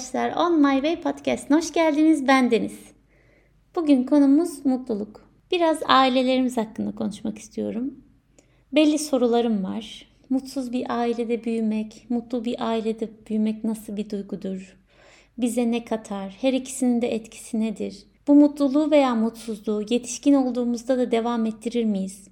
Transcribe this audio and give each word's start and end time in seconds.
arkadaşlar. 0.00 0.46
On 0.46 0.60
My 0.60 0.74
Way 0.74 1.00
Podcast'ına 1.00 1.56
hoş 1.56 1.72
geldiniz. 1.72 2.28
Ben 2.28 2.50
Deniz. 2.50 2.78
Bugün 3.76 4.04
konumuz 4.04 4.66
mutluluk. 4.66 5.28
Biraz 5.52 5.78
ailelerimiz 5.86 6.56
hakkında 6.56 6.94
konuşmak 6.94 7.38
istiyorum. 7.38 7.94
Belli 8.72 8.98
sorularım 8.98 9.64
var. 9.64 10.06
Mutsuz 10.30 10.72
bir 10.72 10.86
ailede 10.88 11.44
büyümek, 11.44 12.06
mutlu 12.08 12.44
bir 12.44 12.68
ailede 12.68 13.10
büyümek 13.28 13.64
nasıl 13.64 13.96
bir 13.96 14.10
duygudur? 14.10 14.76
Bize 15.38 15.70
ne 15.70 15.84
katar? 15.84 16.36
Her 16.40 16.52
ikisinin 16.52 17.02
de 17.02 17.14
etkisi 17.14 17.60
nedir? 17.60 18.04
Bu 18.28 18.34
mutluluğu 18.34 18.90
veya 18.90 19.14
mutsuzluğu 19.14 19.84
yetişkin 19.90 20.34
olduğumuzda 20.34 20.98
da 20.98 21.10
devam 21.10 21.46
ettirir 21.46 21.84
miyiz? 21.84 22.28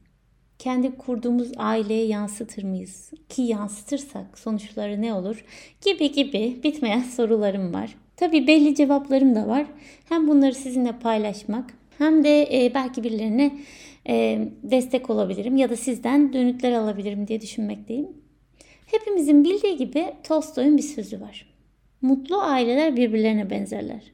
Kendi 0.58 0.96
kurduğumuz 0.96 1.52
aileye 1.56 2.06
yansıtır 2.06 2.62
mıyız? 2.62 3.10
Ki 3.28 3.42
yansıtırsak 3.42 4.38
sonuçları 4.38 5.02
ne 5.02 5.14
olur? 5.14 5.44
Gibi 5.84 6.12
gibi 6.12 6.60
bitmeyen 6.62 7.02
sorularım 7.16 7.74
var. 7.74 7.94
Tabii 8.16 8.46
belli 8.46 8.74
cevaplarım 8.74 9.34
da 9.34 9.48
var. 9.48 9.66
Hem 10.08 10.28
bunları 10.28 10.54
sizinle 10.54 10.92
paylaşmak 10.92 11.74
hem 11.98 12.24
de 12.24 12.42
e, 12.42 12.74
belki 12.74 13.04
birilerine 13.04 13.58
e, 14.08 14.48
destek 14.62 15.10
olabilirim 15.10 15.56
ya 15.56 15.70
da 15.70 15.76
sizden 15.76 16.32
dönütler 16.32 16.72
alabilirim 16.72 17.28
diye 17.28 17.40
düşünmekteyim. 17.40 18.08
Hepimizin 18.86 19.44
bildiği 19.44 19.76
gibi 19.76 20.06
Tolstoy'un 20.22 20.76
bir 20.76 20.82
sözü 20.82 21.20
var. 21.20 21.54
Mutlu 22.02 22.40
aileler 22.40 22.96
birbirlerine 22.96 23.50
benzerler. 23.50 24.12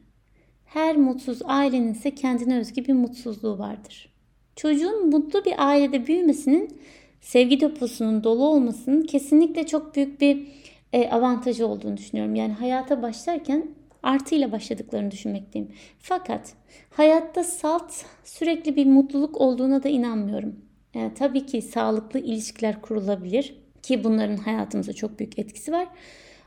Her 0.65 0.97
mutsuz 0.97 1.39
ailenin 1.45 1.93
ise 1.93 2.15
kendine 2.15 2.59
özgü 2.59 2.85
bir 2.85 2.93
mutsuzluğu 2.93 3.59
vardır. 3.59 4.14
Çocuğun 4.57 5.11
mutlu 5.11 5.45
bir 5.45 5.55
ailede 5.69 6.07
büyümesinin 6.07 6.79
sevgi 7.21 7.61
deposunun 7.61 8.25
dolu 8.25 8.47
olmasının 8.47 9.03
kesinlikle 9.03 9.67
çok 9.67 9.97
büyük 9.97 10.21
bir 10.21 10.49
e, 10.93 11.11
avantajı 11.11 11.67
olduğunu 11.67 11.97
düşünüyorum. 11.97 12.35
Yani 12.35 12.53
hayata 12.53 13.03
başlarken 13.03 13.69
artıyla 14.03 14.53
başladıklarını 14.53 15.11
düşünmekteyim. 15.11 15.69
Fakat 15.99 16.55
hayatta 16.91 17.45
salt 17.45 17.93
sürekli 18.25 18.77
bir 18.77 18.87
mutluluk 18.87 19.41
olduğuna 19.41 19.83
da 19.83 19.89
inanmıyorum. 19.89 20.57
Yani 20.95 21.11
e, 21.11 21.15
tabii 21.15 21.47
ki 21.47 21.63
sağlıklı 21.63 22.21
ilişkiler 22.21 22.83
kurulabilir 22.83 23.55
ki 23.83 24.05
bunların 24.05 24.37
hayatımıza 24.37 24.93
çok 24.93 25.19
büyük 25.19 25.39
etkisi 25.39 25.73
var. 25.73 25.89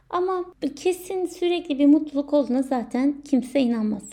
Ama 0.09 0.45
kesin 0.75 1.25
sürekli 1.25 1.79
bir 1.79 1.85
mutluluk 1.85 2.33
olduğuna 2.33 2.63
zaten 2.63 3.21
kimse 3.21 3.59
inanmaz. 3.59 4.03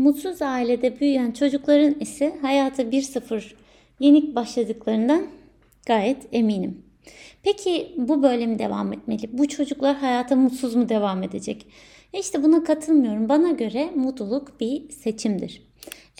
Mutsuz 0.00 0.42
ailede 0.42 1.00
büyüyen 1.00 1.30
çocukların 1.30 2.00
ise 2.00 2.36
hayata 2.42 2.82
1-0 2.82 3.42
yenik 4.00 4.34
başladıklarından 4.34 5.26
gayet 5.86 6.16
eminim. 6.32 6.82
Peki 7.42 7.94
bu 7.96 8.22
böyle 8.22 8.46
mi 8.46 8.58
devam 8.58 8.92
etmeli? 8.92 9.28
Bu 9.32 9.48
çocuklar 9.48 9.96
hayata 9.96 10.36
mutsuz 10.36 10.74
mu 10.74 10.88
devam 10.88 11.22
edecek? 11.22 11.66
E 12.12 12.20
işte 12.20 12.42
buna 12.42 12.64
katılmıyorum. 12.64 13.28
Bana 13.28 13.50
göre 13.50 13.90
mutluluk 13.94 14.60
bir 14.60 14.90
seçimdir. 14.90 15.62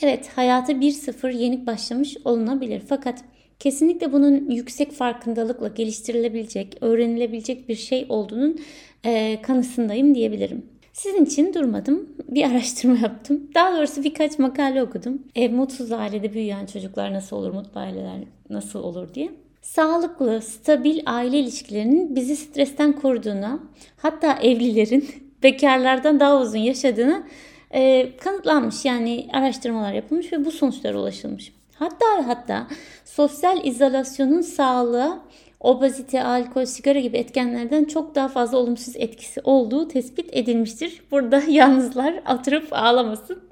Evet 0.03 0.29
hayata 0.35 0.73
1-0 0.73 1.37
yenik 1.37 1.67
başlamış 1.67 2.17
olunabilir. 2.25 2.83
Fakat 2.89 3.25
kesinlikle 3.59 4.13
bunun 4.13 4.51
yüksek 4.51 4.93
farkındalıkla 4.93 5.69
geliştirilebilecek, 5.69 6.77
öğrenilebilecek 6.81 7.69
bir 7.69 7.77
şey 7.77 8.07
olduğunun 8.09 8.61
e, 9.05 9.43
kanısındayım 9.43 10.15
diyebilirim. 10.15 10.80
Sizin 10.93 11.25
için 11.25 11.55
durmadım. 11.55 12.09
Bir 12.29 12.45
araştırma 12.45 12.99
yaptım. 13.03 13.51
Daha 13.55 13.77
doğrusu 13.77 14.05
birkaç 14.05 14.39
makale 14.39 14.83
okudum. 14.83 15.23
E, 15.35 15.49
mutsuz 15.49 15.93
ailede 15.93 16.33
büyüyen 16.33 16.67
çocuklar 16.67 17.13
nasıl 17.13 17.37
olur, 17.37 17.55
mutlu 17.55 17.81
aileler 17.81 18.19
nasıl 18.51 18.83
olur 18.83 19.15
diye. 19.15 19.31
Sağlıklı, 19.63 20.43
stabil 20.43 21.03
aile 21.07 21.39
ilişkilerinin 21.39 22.17
bizi 22.17 22.37
stresten 22.37 22.93
koruduğuna, 22.93 23.61
hatta 23.97 24.33
evlilerin 24.33 25.09
bekarlardan 25.43 26.21
daha 26.21 26.41
uzun 26.41 26.59
yaşadığını 26.59 27.23
e, 27.71 28.17
kanıtlanmış. 28.17 28.85
Yani 28.85 29.29
araştırmalar 29.33 29.93
yapılmış 29.93 30.33
ve 30.33 30.45
bu 30.45 30.51
sonuçlara 30.51 30.99
ulaşılmış. 30.99 31.53
Hatta 31.75 32.07
hatta 32.27 32.67
sosyal 33.05 33.65
izolasyonun 33.67 34.41
sağlığa 34.41 35.23
obezite, 35.61 36.25
alkol, 36.25 36.65
sigara 36.65 37.01
gibi 37.01 37.17
etkenlerden 37.17 37.85
çok 37.85 38.15
daha 38.15 38.29
fazla 38.29 38.59
olumsuz 38.59 38.97
etkisi 38.97 39.41
olduğu 39.45 39.89
tespit 39.89 40.29
edilmiştir. 40.33 41.03
Burada 41.11 41.43
yalnızlar 41.49 42.23
oturup 42.35 42.69
ağlamasın. 42.73 43.43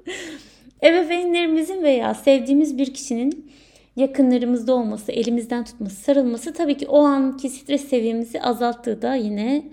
Ebeveynlerimizin 0.83 1.83
veya 1.83 2.13
sevdiğimiz 2.13 2.77
bir 2.77 2.93
kişinin 2.93 3.51
yakınlarımızda 3.95 4.73
olması, 4.73 5.11
elimizden 5.11 5.63
tutması, 5.63 5.95
sarılması 5.95 6.53
tabii 6.53 6.77
ki 6.77 6.87
o 6.87 6.99
anki 6.99 7.49
stres 7.49 7.87
seviyemizi 7.87 8.41
azalttığı 8.41 9.01
da 9.01 9.15
yine 9.15 9.63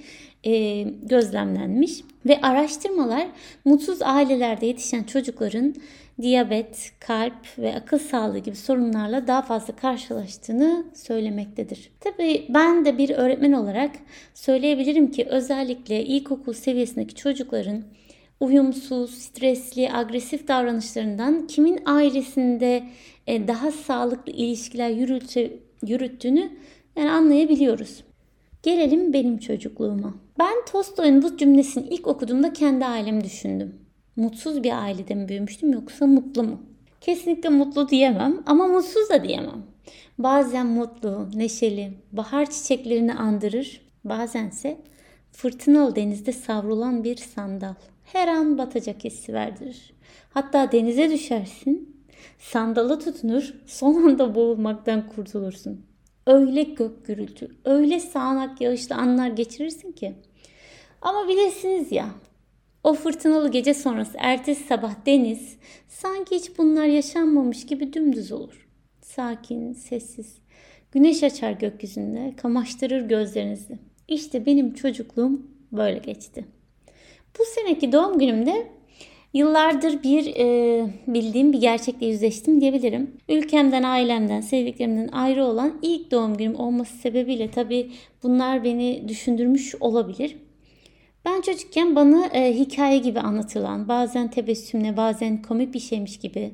e, 0.44 0.82
gözlemlenmiş. 0.82 1.92
Ve 2.28 2.40
araştırmalar 2.40 3.26
mutsuz 3.64 4.02
ailelerde 4.02 4.66
yetişen 4.66 5.02
çocukların 5.02 5.74
diyabet, 6.22 6.92
kalp 7.00 7.58
ve 7.58 7.74
akıl 7.74 7.98
sağlığı 7.98 8.38
gibi 8.38 8.56
sorunlarla 8.56 9.26
daha 9.26 9.42
fazla 9.42 9.76
karşılaştığını 9.76 10.84
söylemektedir. 10.94 11.90
Tabii 12.00 12.46
ben 12.48 12.84
de 12.84 12.98
bir 12.98 13.10
öğretmen 13.10 13.52
olarak 13.52 13.90
söyleyebilirim 14.34 15.10
ki 15.10 15.26
özellikle 15.30 16.04
ilkokul 16.04 16.52
seviyesindeki 16.52 17.14
çocukların 17.14 17.82
uyumsuz, 18.40 19.14
stresli, 19.14 19.92
agresif 19.92 20.48
davranışlarından 20.48 21.46
kimin 21.46 21.80
ailesinde 21.86 22.82
e, 23.26 23.48
daha 23.48 23.72
sağlıklı 23.72 24.32
ilişkiler 24.32 24.90
yürüttüğünü 25.82 26.50
yani 26.96 27.10
anlayabiliyoruz. 27.10 28.04
Gelelim 28.66 29.12
benim 29.12 29.38
çocukluğuma. 29.38 30.14
Ben 30.38 30.64
Tolstoy'un 30.72 31.22
bu 31.22 31.36
cümlesini 31.36 31.88
ilk 31.88 32.06
okuduğumda 32.06 32.52
kendi 32.52 32.84
ailemi 32.84 33.24
düşündüm. 33.24 33.74
Mutsuz 34.16 34.62
bir 34.62 34.82
ailede 34.82 35.14
mi 35.14 35.28
büyümüştüm 35.28 35.72
yoksa 35.72 36.06
mutlu 36.06 36.42
mu? 36.42 36.60
Kesinlikle 37.00 37.48
mutlu 37.48 37.88
diyemem 37.88 38.42
ama 38.46 38.66
mutsuz 38.66 39.10
da 39.10 39.24
diyemem. 39.24 39.62
Bazen 40.18 40.66
mutlu, 40.66 41.28
neşeli, 41.34 41.92
bahar 42.12 42.50
çiçeklerini 42.50 43.14
andırır, 43.14 43.80
bazense 44.04 44.76
fırtınalı 45.32 45.96
denizde 45.96 46.32
savrulan 46.32 47.04
bir 47.04 47.16
sandal. 47.16 47.74
Her 48.04 48.28
an 48.28 48.58
batacak 48.58 49.04
hissi 49.04 49.32
verdirir. 49.32 49.92
Hatta 50.30 50.72
denize 50.72 51.10
düşersin, 51.10 51.96
sandala 52.38 52.98
tutunur, 52.98 53.54
son 53.66 53.94
anda 53.94 54.34
boğulmaktan 54.34 55.08
kurtulursun. 55.08 55.86
Öyle 56.26 56.62
gök 56.62 57.06
gürültü, 57.06 57.56
öyle 57.64 58.00
sağanak 58.00 58.60
yağışlı 58.60 58.96
anlar 58.96 59.28
geçirirsin 59.28 59.92
ki. 59.92 60.14
Ama 61.02 61.28
bilirsiniz 61.28 61.92
ya, 61.92 62.08
o 62.84 62.94
fırtınalı 62.94 63.50
gece 63.50 63.74
sonrası 63.74 64.12
ertesi 64.18 64.64
sabah 64.64 65.06
deniz 65.06 65.56
sanki 65.88 66.36
hiç 66.36 66.58
bunlar 66.58 66.84
yaşanmamış 66.86 67.66
gibi 67.66 67.92
dümdüz 67.92 68.32
olur. 68.32 68.68
Sakin, 69.02 69.72
sessiz. 69.72 70.38
Güneş 70.92 71.22
açar 71.22 71.52
gökyüzünde, 71.52 72.34
kamaştırır 72.36 73.08
gözlerinizi. 73.08 73.78
İşte 74.08 74.46
benim 74.46 74.74
çocukluğum 74.74 75.46
böyle 75.72 75.98
geçti. 75.98 76.44
Bu 77.38 77.44
seneki 77.44 77.92
doğum 77.92 78.18
günümde 78.18 78.66
Yıllardır 79.36 80.02
bir 80.02 80.36
e, 80.36 80.86
bildiğim 81.06 81.52
bir 81.52 81.60
gerçekle 81.60 82.06
yüzleştim 82.06 82.60
diyebilirim. 82.60 83.10
Ülkemden, 83.28 83.82
ailemden, 83.82 84.40
sevdiklerimden 84.40 85.08
ayrı 85.08 85.44
olan 85.44 85.78
ilk 85.82 86.10
doğum 86.10 86.36
günüm 86.36 86.54
olması 86.54 86.96
sebebiyle 86.96 87.50
tabii 87.50 87.90
bunlar 88.22 88.64
beni 88.64 89.08
düşündürmüş 89.08 89.74
olabilir. 89.80 90.36
Ben 91.24 91.40
çocukken 91.40 91.96
bana 91.96 92.26
e, 92.26 92.54
hikaye 92.54 92.98
gibi 92.98 93.20
anlatılan, 93.20 93.88
bazen 93.88 94.30
tebessümle, 94.30 94.96
bazen 94.96 95.42
komik 95.42 95.74
bir 95.74 95.80
şeymiş 95.80 96.18
gibi, 96.18 96.50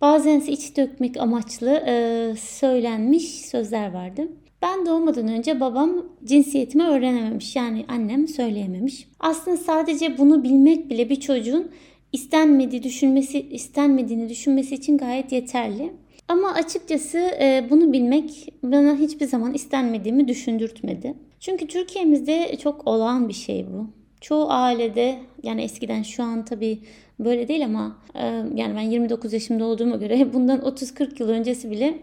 bazen 0.00 0.38
ise 0.38 0.52
iç 0.52 0.76
dökmek 0.76 1.16
amaçlı 1.16 1.70
e, 1.86 2.34
söylenmiş 2.36 3.24
sözler 3.24 3.92
vardı. 3.92 4.28
Ben 4.62 4.86
doğmadan 4.86 5.28
önce 5.28 5.60
babam 5.60 6.04
cinsiyetimi 6.24 6.84
öğrenememiş. 6.84 7.56
Yani 7.56 7.84
annem 7.88 8.28
söyleyememiş. 8.28 9.08
Aslında 9.20 9.56
sadece 9.56 10.18
bunu 10.18 10.42
bilmek 10.42 10.90
bile 10.90 11.08
bir 11.08 11.20
çocuğun 11.20 11.70
istenmediği 12.14 12.82
düşünmesi, 12.82 13.40
istenmediğini 13.40 14.28
düşünmesi 14.28 14.74
için 14.74 14.98
gayet 14.98 15.32
yeterli. 15.32 15.92
Ama 16.28 16.54
açıkçası 16.54 17.18
e, 17.18 17.66
bunu 17.70 17.92
bilmek 17.92 18.52
bana 18.62 18.96
hiçbir 18.96 19.26
zaman 19.26 19.54
istenmediğimi 19.54 20.28
düşündürtmedi. 20.28 21.14
Çünkü 21.40 21.66
Türkiye'mizde 21.66 22.56
çok 22.62 22.86
olağan 22.88 23.28
bir 23.28 23.34
şey 23.34 23.66
bu. 23.72 23.86
Çoğu 24.20 24.46
ailede 24.50 25.18
yani 25.42 25.62
eskiden 25.62 26.02
şu 26.02 26.22
an 26.22 26.44
tabii 26.44 26.78
böyle 27.18 27.48
değil 27.48 27.64
ama 27.64 27.96
e, 28.14 28.24
yani 28.54 28.76
ben 28.76 28.80
29 28.80 29.32
yaşımda 29.32 29.64
olduğuma 29.64 29.96
göre 29.96 30.32
bundan 30.32 30.58
30-40 30.58 31.22
yıl 31.22 31.28
öncesi 31.28 31.70
bile 31.70 31.98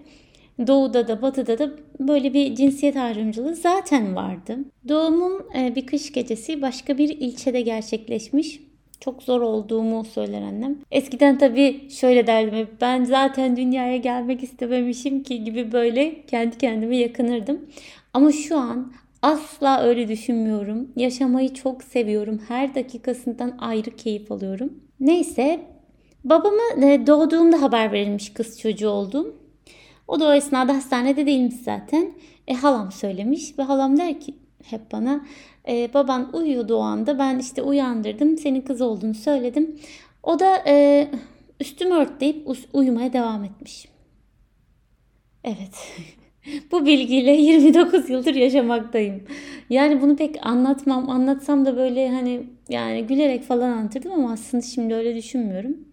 Doğuda 0.68 1.08
da 1.08 1.22
batıda 1.22 1.60
da 1.60 1.72
böyle 2.00 2.34
bir 2.34 2.56
cinsiyet 2.56 2.98
ayrımcılığı 2.98 3.56
zaten 3.56 4.16
vardı. 4.16 4.58
Doğumum 4.88 5.48
e, 5.58 5.75
bir 5.75 5.86
kış 5.86 6.12
gecesi 6.12 6.62
başka 6.62 6.98
bir 6.98 7.10
ilçede 7.10 7.62
gerçekleşmiş 7.62 8.60
çok 9.01 9.24
zor 9.24 9.42
olduğumu 9.42 10.06
söyler 10.06 10.42
annem. 10.42 10.77
Eskiden 10.92 11.38
tabii 11.38 11.89
şöyle 11.89 12.27
derdim 12.27 12.68
ben 12.81 13.03
zaten 13.03 13.57
dünyaya 13.57 13.98
gelmek 13.98 14.44
istememişim 14.44 15.24
ki 15.24 15.44
gibi 15.44 15.71
böyle 15.71 16.25
kendi 16.25 16.57
kendime 16.57 16.98
yakınırdım. 16.98 17.69
Ama 18.13 18.31
şu 18.31 18.57
an 18.57 18.92
Asla 19.21 19.81
öyle 19.81 20.07
düşünmüyorum. 20.07 20.92
Yaşamayı 20.95 21.53
çok 21.53 21.83
seviyorum. 21.83 22.42
Her 22.48 22.75
dakikasından 22.75 23.57
ayrı 23.59 23.95
keyif 23.95 24.31
alıyorum. 24.31 24.74
Neyse 25.00 25.59
babama 26.24 26.83
e, 26.83 27.07
doğduğumda 27.07 27.62
haber 27.62 27.92
verilmiş 27.92 28.33
kız 28.33 28.59
çocuğu 28.59 28.89
oldum. 28.89 29.36
O 30.07 30.19
da 30.19 30.27
o 30.27 30.33
esnada 30.33 30.75
hastanede 30.75 31.25
değilmiş 31.25 31.56
zaten. 31.56 32.13
E, 32.48 32.53
halam 32.53 32.92
söylemiş 32.92 33.59
ve 33.59 33.63
halam 33.63 33.98
der 33.98 34.19
ki 34.19 34.36
hep 34.63 34.92
bana 34.92 35.25
e, 35.68 35.94
baban 35.94 36.36
uyuyordu 36.36 36.75
o 36.75 36.81
anda 36.81 37.19
ben 37.19 37.40
işte 37.40 37.62
uyandırdım 37.62 38.38
senin 38.38 38.62
kız 38.62 38.81
olduğunu 38.81 39.13
söyledim. 39.13 39.80
O 40.24 40.40
da 40.40 40.63
e, 40.68 41.08
üstümü 41.60 41.94
örtleyip 41.94 42.48
uyumaya 42.74 43.13
devam 43.13 43.44
etmiş. 43.44 43.88
Evet. 45.44 45.94
Bu 46.72 46.86
bilgiyle 46.86 47.31
29 47.31 48.10
yıldır 48.10 48.36
yaşamaktayım. 48.36 49.24
Yani 49.69 50.02
bunu 50.02 50.16
pek 50.16 50.46
anlatmam. 50.46 51.10
Anlatsam 51.10 51.66
da 51.66 51.78
böyle 51.78 52.10
hani 52.10 52.44
yani 52.69 53.08
gülerek 53.08 53.44
falan 53.44 53.69
anlatırdım 53.72 54.12
ama 54.12 54.31
aslında 54.31 54.63
şimdi 54.63 54.94
öyle 54.94 55.16
düşünmüyorum. 55.16 55.91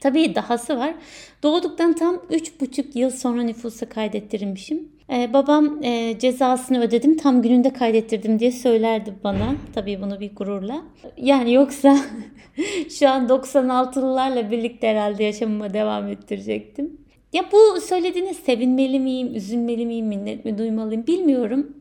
Tabii 0.00 0.34
dahası 0.34 0.76
var. 0.76 0.94
Doğduktan 1.42 1.92
tam 1.92 2.14
3,5 2.14 2.98
yıl 2.98 3.10
sonra 3.10 3.42
nüfusa 3.42 3.88
kaydettirilmişim. 3.88 4.88
Ee, 5.12 5.32
babam 5.32 5.84
e, 5.84 6.18
cezasını 6.18 6.80
ödedim 6.80 7.16
tam 7.16 7.42
gününde 7.42 7.72
kaydettirdim 7.72 8.38
diye 8.38 8.52
söylerdi 8.52 9.14
bana. 9.24 9.54
Tabii 9.74 10.02
bunu 10.02 10.20
bir 10.20 10.34
gururla. 10.36 10.82
Yani 11.16 11.52
yoksa 11.52 11.96
şu 12.98 13.08
an 13.08 13.26
96'lılarla 13.26 14.50
birlikte 14.50 14.88
herhalde 14.88 15.24
yaşamıma 15.24 15.74
devam 15.74 16.08
ettirecektim. 16.08 17.00
Ya 17.32 17.44
bu 17.52 17.80
söylediğine 17.80 18.34
sevinmeli 18.34 19.00
miyim, 19.00 19.34
üzülmeli 19.34 19.86
miyim, 19.86 20.06
minnet 20.06 20.44
mi 20.44 20.58
duymalıyım 20.58 21.06
bilmiyorum. 21.06 21.76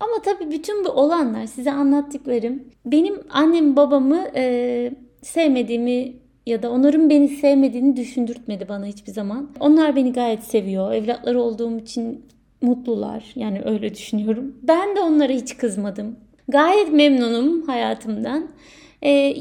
Ama 0.00 0.22
tabii 0.24 0.50
bütün 0.50 0.84
bu 0.84 0.88
olanlar 0.88 1.46
size 1.46 1.72
anlattıklarım 1.72 2.62
benim 2.86 3.20
annem 3.30 3.76
babamı 3.76 4.26
e, 4.34 4.92
sevmediğimi 5.22 6.23
ya 6.46 6.62
da 6.62 6.70
onların 6.70 7.10
beni 7.10 7.28
sevmediğini 7.28 7.96
düşündürtmedi 7.96 8.68
bana 8.68 8.86
hiçbir 8.86 9.12
zaman. 9.12 9.50
Onlar 9.60 9.96
beni 9.96 10.12
gayet 10.12 10.44
seviyor. 10.44 10.92
Evlatları 10.92 11.40
olduğum 11.42 11.78
için 11.78 12.24
mutlular. 12.62 13.24
Yani 13.36 13.62
öyle 13.64 13.94
düşünüyorum. 13.94 14.54
Ben 14.62 14.96
de 14.96 15.00
onlara 15.00 15.32
hiç 15.32 15.56
kızmadım. 15.56 16.16
Gayet 16.48 16.92
memnunum 16.92 17.62
hayatımdan. 17.62 18.48
Ee, 19.02 19.34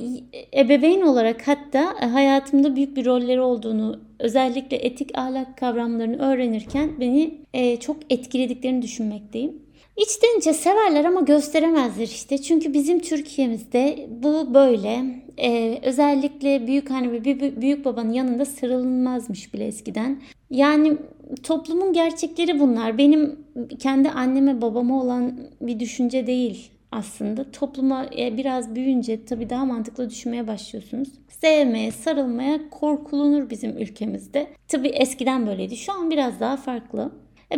ebeveyn 0.55 1.01
olarak 1.01 1.47
hatta 1.47 2.13
hayatımda 2.13 2.75
büyük 2.75 2.97
bir 2.97 3.05
rolleri 3.05 3.41
olduğunu 3.41 3.99
özellikle 4.19 4.77
etik 4.77 5.17
ahlak 5.17 5.57
kavramlarını 5.57 6.21
öğrenirken 6.21 6.89
beni 6.99 7.33
e, 7.53 7.77
çok 7.77 7.97
etkilediklerini 8.09 8.81
düşünmekteyim. 8.81 9.61
İçten 9.97 10.51
severler 10.51 11.05
ama 11.05 11.21
gösteremezler 11.21 12.07
işte. 12.07 12.37
Çünkü 12.37 12.73
bizim 12.73 12.99
Türkiye'mizde 12.99 14.07
bu 14.23 14.53
böyle. 14.53 15.23
Ee, 15.37 15.79
özellikle 15.83 16.67
büyük 16.67 16.91
anne 16.91 17.11
ve 17.11 17.61
büyük 17.61 17.85
babanın 17.85 18.13
yanında 18.13 18.45
sarılınmazmış 18.45 19.53
bile 19.53 19.67
eskiden. 19.67 20.21
Yani 20.49 20.97
toplumun 21.43 21.93
gerçekleri 21.93 22.59
bunlar. 22.59 22.97
Benim 22.97 23.39
kendi 23.79 24.09
anneme 24.09 24.61
babama 24.61 25.01
olan 25.01 25.39
bir 25.61 25.79
düşünce 25.79 26.27
değil 26.27 26.71
aslında. 26.91 27.51
Topluma 27.51 28.05
e, 28.17 28.37
biraz 28.37 28.75
büyüyünce 28.75 29.25
tabii 29.25 29.49
daha 29.49 29.65
mantıklı 29.65 30.09
düşünmeye 30.09 30.47
başlıyorsunuz. 30.47 31.09
Sevmeye, 31.29 31.91
sarılmaya 31.91 32.69
korkulunur 32.69 33.49
bizim 33.49 33.77
ülkemizde. 33.77 34.47
Tabii 34.67 34.87
eskiden 34.87 35.47
böyleydi. 35.47 35.77
Şu 35.77 35.93
an 35.93 36.11
biraz 36.11 36.39
daha 36.39 36.57
farklı. 36.57 37.11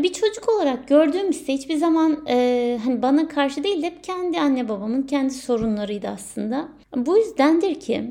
Bir 0.04 0.14
çocuk 0.14 0.50
olarak 0.50 0.88
gördüğüm 0.88 1.30
ise 1.30 1.54
hiçbir 1.54 1.76
zaman 1.76 2.26
e, 2.28 2.80
hani 2.84 3.02
bana 3.02 3.28
karşı 3.28 3.64
değil 3.64 3.82
de 3.82 3.86
hep 3.86 4.04
kendi 4.04 4.40
anne 4.40 4.70
babamın 4.70 5.02
kendi 5.02 5.34
sorunlarıydı 5.34 6.08
aslında. 6.08 6.68
Bu 6.96 7.18
yüzdendir 7.18 7.80
ki 7.80 8.04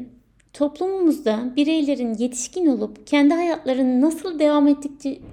toplumumuzda 0.52 1.52
bireylerin 1.56 2.14
yetişkin 2.14 2.66
olup 2.66 3.06
kendi 3.06 3.34
hayatlarını 3.34 4.00
nasıl 4.00 4.38
devam 4.38 4.68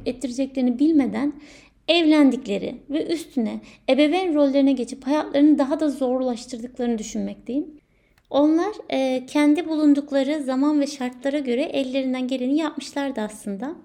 ettireceklerini 0.05 0.79
bilmeden 0.79 1.33
evlendikleri 1.87 2.75
ve 2.89 3.05
üstüne 3.05 3.59
ebeveyn 3.89 4.35
rollerine 4.35 4.71
geçip 4.71 5.07
hayatlarını 5.07 5.57
daha 5.57 5.79
da 5.79 5.89
zorlaştırdıklarını 5.89 6.97
düşünmekteyim. 6.97 7.67
Onlar 8.29 8.71
e, 8.89 9.25
kendi 9.25 9.69
bulundukları 9.69 10.43
zaman 10.43 10.81
ve 10.81 10.87
şartlara 10.87 11.39
göre 11.39 11.61
ellerinden 11.61 12.27
geleni 12.27 12.57
yapmışlardı 12.57 13.21
aslında. 13.21 13.75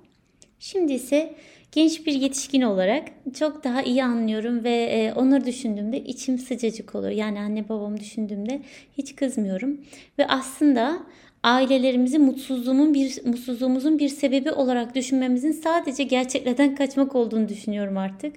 Şimdi 0.59 0.93
ise 0.93 1.35
genç 1.76 2.06
bir 2.06 2.12
yetişkin 2.12 2.62
olarak 2.62 3.08
çok 3.38 3.64
daha 3.64 3.82
iyi 3.82 4.05
anlıyorum 4.05 4.64
ve 4.64 4.70
e, 4.70 5.12
onları 5.12 5.44
düşündüğümde 5.44 6.05
içim 6.05 6.38
sıcacık 6.38 6.94
oluyor. 6.94 7.12
Yani 7.12 7.40
anne 7.40 7.69
babamı 7.69 8.00
düşündüğümde 8.00 8.62
hiç 8.99 9.17
kızmıyorum. 9.17 9.81
Ve 10.19 10.26
aslında 10.26 10.99
ailelerimizi 11.43 12.19
mutsuzluğumun 12.19 12.94
bir 12.94 13.25
mutsuzluğumuzun 13.25 13.99
bir 13.99 14.08
sebebi 14.08 14.50
olarak 14.52 14.94
düşünmemizin 14.94 15.52
sadece 15.52 16.05
gerçeklerden 16.05 16.75
kaçmak 16.75 17.14
olduğunu 17.14 17.49
düşünüyorum 17.49 17.96
artık. 17.96 18.37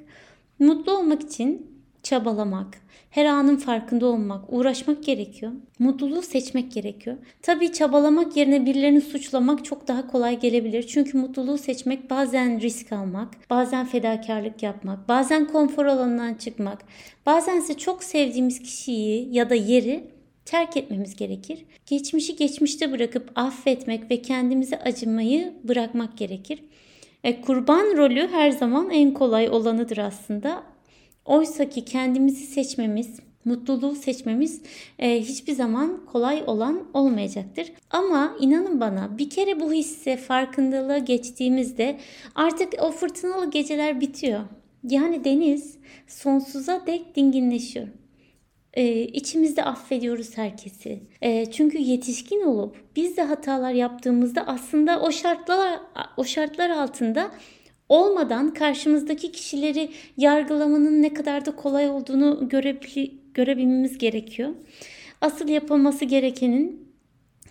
Mutlu 0.59 0.97
olmak 0.97 1.21
için 1.21 1.79
çabalamak, 2.09 2.77
her 3.09 3.25
anın 3.25 3.57
farkında 3.57 4.06
olmak, 4.06 4.53
uğraşmak 4.53 5.03
gerekiyor. 5.03 5.51
Mutluluğu 5.79 6.21
seçmek 6.21 6.71
gerekiyor. 6.71 7.17
Tabii 7.41 7.73
çabalamak 7.73 8.38
yerine 8.38 8.65
birilerini 8.65 9.01
suçlamak 9.01 9.65
çok 9.65 9.88
daha 9.88 10.07
kolay 10.07 10.39
gelebilir. 10.39 10.83
Çünkü 10.83 11.17
mutluluğu 11.17 11.57
seçmek 11.57 12.09
bazen 12.09 12.61
risk 12.61 12.94
almak, 12.94 13.50
bazen 13.50 13.85
fedakarlık 13.85 14.63
yapmak, 14.63 15.09
bazen 15.09 15.47
konfor 15.47 15.85
alanından 15.85 16.33
çıkmak, 16.33 16.83
bazen 17.25 17.57
ise 17.57 17.77
çok 17.77 18.03
sevdiğimiz 18.03 18.61
kişiyi 18.61 19.35
ya 19.35 19.50
da 19.50 19.56
yeri 19.56 20.03
terk 20.45 20.77
etmemiz 20.77 21.15
gerekir. 21.15 21.65
Geçmişi 21.85 22.35
geçmişte 22.35 22.91
bırakıp 22.91 23.31
affetmek 23.35 24.11
ve 24.11 24.21
kendimize 24.21 24.79
acımayı 24.79 25.53
bırakmak 25.63 26.17
gerekir. 26.17 26.59
E, 27.23 27.41
kurban 27.41 27.97
rolü 27.97 28.27
her 28.27 28.51
zaman 28.51 28.89
en 28.89 29.13
kolay 29.13 29.50
olanıdır 29.50 29.97
aslında. 29.97 30.63
Oysa 31.30 31.70
ki 31.70 31.86
kendimizi 31.86 32.46
seçmemiz, 32.46 33.20
mutluluğu 33.46 33.96
seçmemiz 33.96 34.62
e, 35.00 35.22
hiçbir 35.22 35.54
zaman 35.54 36.06
kolay 36.06 36.44
olan 36.48 36.84
olmayacaktır. 36.94 37.72
Ama 37.90 38.36
inanın 38.40 38.80
bana 38.80 39.18
bir 39.18 39.30
kere 39.30 39.60
bu 39.60 39.74
hisse 39.74 40.18
farkındalığa 40.18 40.98
geçtiğimizde 40.98 41.98
artık 42.36 42.74
o 42.81 42.92
fırtınalı 42.92 43.52
geceler 43.52 44.02
bitiyor. 44.02 44.40
Yani 44.90 45.24
deniz 45.24 45.78
sonsuza 46.07 46.88
dek 46.88 47.16
dinginleşiyor. 47.16 47.88
Ee, 48.74 49.02
içimizde 49.02 49.64
affediyoruz 49.64 50.38
herkesi. 50.38 51.00
Ee, 51.21 51.45
çünkü 51.52 51.78
yetişkin 51.78 52.42
olup 52.42 52.76
biz 52.95 53.18
de 53.18 53.24
hatalar 53.24 53.71
yaptığımızda 53.71 54.48
aslında 54.48 55.02
o 55.02 55.12
şartlar 55.12 55.80
o 56.18 56.24
şartlar 56.24 56.69
altında 56.69 57.31
olmadan 57.90 58.54
karşımızdaki 58.54 59.31
kişileri 59.31 59.90
yargılamanın 60.18 61.02
ne 61.02 61.14
kadar 61.14 61.46
da 61.46 61.56
kolay 61.56 61.90
olduğunu 61.90 62.50
görebil 62.50 63.12
görebilmemiz 63.34 63.98
gerekiyor. 63.98 64.50
Asıl 65.22 65.50
yapılması 65.50 66.06
gerekenin 66.06 66.90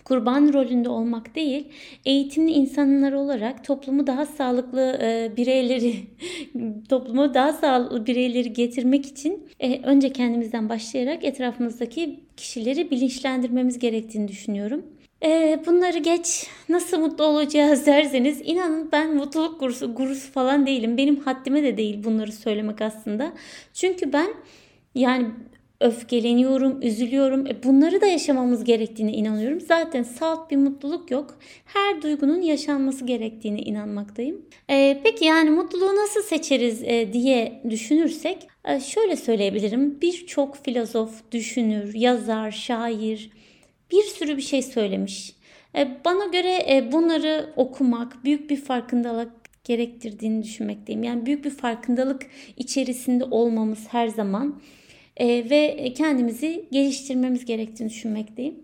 kurban 0.03 0.53
rolünde 0.53 0.89
olmak 0.89 1.35
değil, 1.35 1.67
eğitimli 2.05 2.51
insanlar 2.51 3.13
olarak 3.13 3.65
toplumu 3.65 4.07
daha 4.07 4.25
sağlıklı 4.25 4.99
e, 5.01 5.31
bireyleri, 5.37 5.95
toplumu 6.89 7.33
daha 7.33 7.53
sağlıklı 7.53 8.05
bireyleri 8.05 8.53
getirmek 8.53 9.05
için 9.05 9.47
e, 9.59 9.81
önce 9.81 10.13
kendimizden 10.13 10.69
başlayarak 10.69 11.23
etrafımızdaki 11.23 12.19
kişileri 12.37 12.91
bilinçlendirmemiz 12.91 13.79
gerektiğini 13.79 14.27
düşünüyorum. 14.27 14.85
E, 15.23 15.59
bunları 15.65 15.97
geç 15.97 16.47
nasıl 16.69 16.99
mutlu 16.99 17.23
olacağız 17.23 17.85
derseniz 17.85 18.41
inanın 18.43 18.91
ben 18.91 19.15
mutluluk 19.15 19.59
gurusu, 19.59 19.95
gurusu 19.95 20.31
falan 20.31 20.65
değilim. 20.65 20.97
Benim 20.97 21.19
haddime 21.19 21.63
de 21.63 21.77
değil 21.77 22.03
bunları 22.03 22.31
söylemek 22.31 22.81
aslında. 22.81 23.33
Çünkü 23.73 24.13
ben 24.13 24.33
yani 24.95 25.27
öfkeleniyorum, 25.81 26.81
üzülüyorum. 26.81 27.47
E 27.47 27.63
bunları 27.63 28.01
da 28.01 28.05
yaşamamız 28.05 28.63
gerektiğine 28.63 29.13
inanıyorum. 29.13 29.61
Zaten 29.61 30.03
salt 30.03 30.51
bir 30.51 30.57
mutluluk 30.57 31.11
yok. 31.11 31.37
Her 31.65 32.01
duygunun 32.01 32.41
yaşanması 32.41 33.05
gerektiğine 33.05 33.59
inanmaktayım. 33.59 34.45
E, 34.69 35.01
peki 35.03 35.25
yani 35.25 35.49
mutluluğu 35.49 35.95
nasıl 35.95 36.21
seçeriz 36.21 36.83
e, 36.83 37.13
diye 37.13 37.61
düşünürsek 37.69 38.47
e, 38.65 38.79
şöyle 38.79 39.15
söyleyebilirim. 39.15 40.01
Birçok 40.01 40.65
filozof, 40.65 41.31
düşünür, 41.31 41.93
yazar, 41.93 42.51
şair 42.51 43.29
bir 43.91 44.03
sürü 44.03 44.37
bir 44.37 44.41
şey 44.41 44.61
söylemiş. 44.61 45.33
E, 45.75 45.97
bana 46.05 46.25
göre 46.25 46.65
e, 46.69 46.91
bunları 46.91 47.53
okumak 47.55 48.23
büyük 48.23 48.49
bir 48.49 48.57
farkındalık 48.57 49.31
gerektirdiğini 49.63 50.43
düşünmekteyim. 50.43 51.03
Yani 51.03 51.25
büyük 51.25 51.45
bir 51.45 51.49
farkındalık 51.49 52.21
içerisinde 52.57 53.23
olmamız 53.23 53.87
her 53.91 54.07
zaman 54.07 54.61
e, 55.17 55.49
ve 55.49 55.93
kendimizi 55.97 56.65
geliştirmemiz 56.71 57.45
gerektiğini 57.45 57.89
düşünmekteyim. 57.89 58.55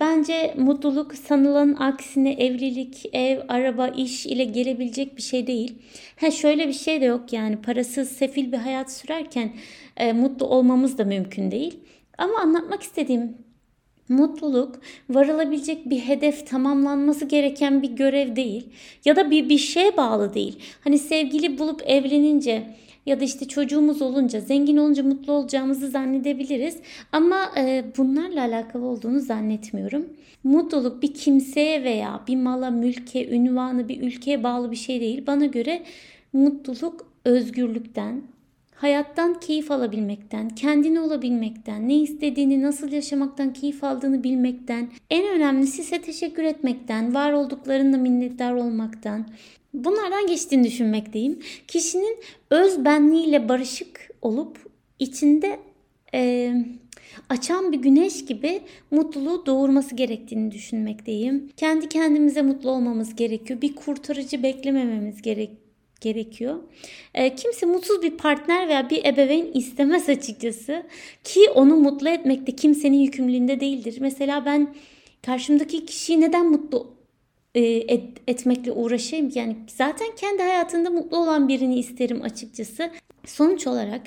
Bence 0.00 0.54
mutluluk 0.58 1.14
sanılanın 1.14 1.74
aksine 1.74 2.32
evlilik, 2.32 3.06
ev, 3.12 3.40
araba, 3.48 3.88
iş 3.88 4.26
ile 4.26 4.44
gelebilecek 4.44 5.16
bir 5.16 5.22
şey 5.22 5.46
değil. 5.46 5.78
Ha 6.16 6.30
şöyle 6.30 6.68
bir 6.68 6.72
şey 6.72 7.00
de 7.00 7.04
yok 7.04 7.32
yani 7.32 7.62
parasız, 7.62 8.08
sefil 8.08 8.52
bir 8.52 8.56
hayat 8.56 8.92
sürerken 8.92 9.52
mutlu 10.14 10.46
olmamız 10.46 10.98
da 10.98 11.04
mümkün 11.04 11.50
değil. 11.50 11.80
Ama 12.18 12.38
anlatmak 12.38 12.82
istediğim 12.82 13.36
Mutluluk 14.08 14.80
varılabilecek 15.10 15.90
bir 15.90 15.98
hedef, 15.98 16.46
tamamlanması 16.46 17.24
gereken 17.24 17.82
bir 17.82 17.90
görev 17.90 18.36
değil 18.36 18.66
ya 19.04 19.16
da 19.16 19.30
bir 19.30 19.48
bir 19.48 19.58
şeye 19.58 19.96
bağlı 19.96 20.34
değil. 20.34 20.58
Hani 20.80 20.98
sevgili 20.98 21.58
bulup 21.58 21.82
evlenince 21.86 22.62
ya 23.06 23.20
da 23.20 23.24
işte 23.24 23.48
çocuğumuz 23.48 24.02
olunca, 24.02 24.40
zengin 24.40 24.76
olunca 24.76 25.02
mutlu 25.02 25.32
olacağımızı 25.32 25.88
zannedebiliriz. 25.88 26.76
Ama 27.12 27.50
e, 27.56 27.84
bunlarla 27.98 28.40
alakalı 28.40 28.86
olduğunu 28.86 29.20
zannetmiyorum. 29.20 30.06
Mutluluk 30.44 31.02
bir 31.02 31.14
kimseye 31.14 31.84
veya 31.84 32.20
bir 32.28 32.36
mala, 32.36 32.70
mülke, 32.70 33.28
ünvanı, 33.28 33.88
bir 33.88 34.02
ülkeye 34.02 34.42
bağlı 34.42 34.70
bir 34.70 34.76
şey 34.76 35.00
değil. 35.00 35.26
Bana 35.26 35.46
göre 35.46 35.82
mutluluk 36.32 37.06
özgürlükten, 37.24 38.22
hayattan 38.74 39.40
keyif 39.40 39.70
alabilmekten, 39.70 40.48
kendini 40.48 41.00
olabilmekten, 41.00 41.88
ne 41.88 41.96
istediğini, 41.96 42.62
nasıl 42.62 42.92
yaşamaktan 42.92 43.52
keyif 43.52 43.84
aldığını 43.84 44.24
bilmekten, 44.24 44.88
en 45.10 45.28
önemlisi 45.28 45.82
ise 45.82 46.02
teşekkür 46.02 46.42
etmekten, 46.42 47.14
var 47.14 47.32
olduklarında 47.32 47.96
minnettar 47.96 48.54
olmaktan, 48.54 49.26
bunlardan 49.74 50.26
geçtiğini 50.26 50.64
düşünmekteyim. 50.64 51.38
Kişinin 51.68 52.16
öz 52.50 52.84
benliğiyle 52.84 53.48
barışık 53.48 54.10
olup 54.22 54.58
içinde 54.98 55.58
e, 56.14 56.52
açan 57.28 57.72
bir 57.72 57.78
güneş 57.78 58.24
gibi 58.24 58.60
mutluluğu 58.90 59.46
doğurması 59.46 59.94
gerektiğini 59.94 60.50
düşünmekteyim. 60.50 61.48
Kendi 61.56 61.88
kendimize 61.88 62.42
mutlu 62.42 62.70
olmamız 62.70 63.16
gerekiyor. 63.16 63.60
Bir 63.60 63.74
kurtarıcı 63.74 64.42
beklemememiz 64.42 65.22
gerekiyor 65.22 65.63
gerekiyor. 66.04 66.56
E, 67.14 67.34
kimse 67.34 67.66
mutsuz 67.66 68.02
bir 68.02 68.10
partner 68.10 68.68
veya 68.68 68.90
bir 68.90 69.04
ebeveyn 69.04 69.46
istemez 69.54 70.08
açıkçası. 70.08 70.82
Ki 71.24 71.40
onu 71.54 71.76
mutlu 71.76 72.08
etmek 72.08 72.46
de 72.46 72.52
kimsenin 72.52 72.98
yükümlülüğünde 72.98 73.60
değildir. 73.60 73.96
Mesela 74.00 74.44
ben 74.46 74.74
karşımdaki 75.22 75.86
kişiyi 75.86 76.20
neden 76.20 76.46
mutlu 76.46 76.94
e, 77.54 77.60
et, 77.64 78.04
etmekle 78.28 78.72
uğraşayım? 78.72 79.32
Yani 79.34 79.56
zaten 79.66 80.08
kendi 80.16 80.42
hayatında 80.42 80.90
mutlu 80.90 81.16
olan 81.16 81.48
birini 81.48 81.78
isterim 81.78 82.22
açıkçası. 82.22 82.90
Sonuç 83.26 83.66
olarak 83.66 84.02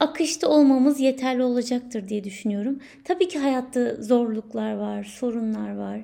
akışta 0.00 0.48
olmamız 0.48 1.00
yeterli 1.00 1.42
olacaktır 1.42 2.08
diye 2.08 2.24
düşünüyorum. 2.24 2.78
Tabii 3.04 3.28
ki 3.28 3.38
hayatta 3.38 3.94
zorluklar 3.94 4.72
var, 4.72 5.04
sorunlar 5.04 5.76
var. 5.76 6.00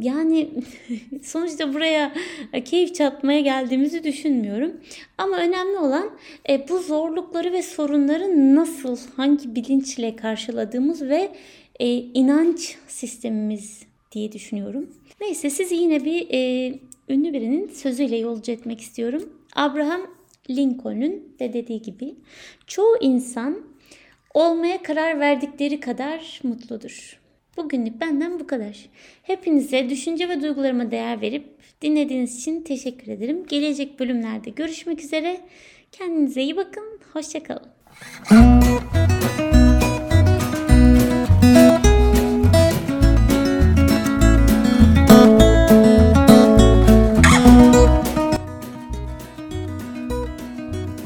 Yani 0.00 0.50
sonuçta 1.22 1.74
buraya 1.74 2.12
keyif 2.64 2.94
çatmaya 2.94 3.40
geldiğimizi 3.40 4.04
düşünmüyorum. 4.04 4.72
Ama 5.18 5.36
önemli 5.36 5.78
olan 5.78 6.10
e, 6.48 6.68
bu 6.68 6.78
zorlukları 6.78 7.52
ve 7.52 7.62
sorunları 7.62 8.54
nasıl, 8.54 8.96
hangi 9.16 9.54
bilinçle 9.54 10.16
karşıladığımız 10.16 11.02
ve 11.02 11.30
e, 11.80 11.88
inanç 11.96 12.76
sistemimiz 12.88 13.82
diye 14.12 14.32
düşünüyorum. 14.32 14.90
Neyse 15.20 15.50
sizi 15.50 15.74
yine 15.74 16.04
bir 16.04 16.26
e, 16.30 16.72
ünlü 17.08 17.32
birinin 17.32 17.68
sözüyle 17.68 18.16
yolcu 18.16 18.52
etmek 18.52 18.80
istiyorum. 18.80 19.32
Abraham 19.56 20.00
Lincoln'un 20.50 21.22
de 21.38 21.52
dediği 21.52 21.82
gibi 21.82 22.14
çoğu 22.66 22.96
insan 23.00 23.62
olmaya 24.34 24.82
karar 24.82 25.20
verdikleri 25.20 25.80
kadar 25.80 26.40
mutludur. 26.42 27.20
Bugünlük 27.56 28.00
benden 28.00 28.40
bu 28.40 28.46
kadar. 28.46 28.86
Hepinize 29.22 29.90
düşünce 29.90 30.28
ve 30.28 30.42
duygularıma 30.42 30.90
değer 30.90 31.20
verip 31.20 31.44
dinlediğiniz 31.82 32.38
için 32.38 32.62
teşekkür 32.62 33.12
ederim. 33.12 33.46
Gelecek 33.46 34.00
bölümlerde 34.00 34.50
görüşmek 34.50 35.00
üzere. 35.00 35.40
Kendinize 35.92 36.42
iyi 36.42 36.56
bakın. 36.56 37.00
Hoşçakalın. 37.12 37.68